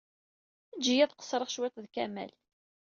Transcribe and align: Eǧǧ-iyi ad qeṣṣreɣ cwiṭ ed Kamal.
Eǧǧ-iyi 0.73 1.03
ad 1.03 1.13
qeṣṣreɣ 1.15 1.49
cwiṭ 1.51 1.75
ed 1.81 1.87
Kamal. 1.95 2.31